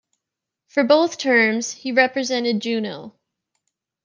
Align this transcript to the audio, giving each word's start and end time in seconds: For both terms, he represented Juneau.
For 0.65 0.83
both 0.83 1.19
terms, 1.19 1.73
he 1.73 1.91
represented 1.91 2.59
Juneau. 2.59 3.13